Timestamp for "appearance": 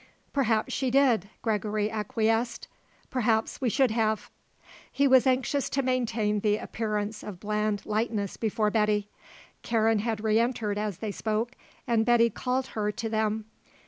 6.57-7.21